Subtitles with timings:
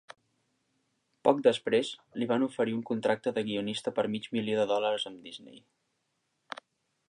[1.27, 1.91] Poc després,
[2.21, 5.65] li van oferir un contracte de guionista per mig milió de dòlars amb Disney.